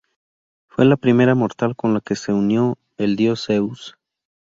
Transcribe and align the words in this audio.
Fue 0.65 0.83
la 0.85 0.95
primera 0.97 1.35
mortal 1.35 1.75
con 1.75 1.93
la 1.93 2.01
que 2.01 2.15
se 2.15 2.33
unió 2.33 2.75
el 2.97 3.15
dios 3.15 3.45
Zeus. 3.45 3.97